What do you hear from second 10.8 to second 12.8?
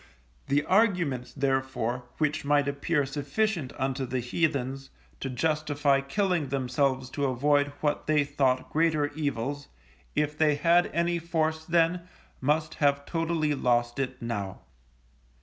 any force then must